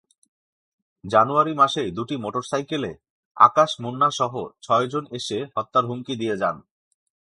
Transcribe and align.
জানুয়ারি 1.03 1.53
মাসেই 1.53 1.89
দুটি 1.91 2.15
মোটরসাইকেলে 2.17 2.91
আকাশ, 3.37 3.69
মুন্নাসহ 3.79 4.33
ছয়জন 4.61 5.03
এসে 5.11 5.37
হত্যার 5.55 5.83
হুমকি 5.85 6.13
দিয়ে 6.15 6.35
যান। 6.37 6.57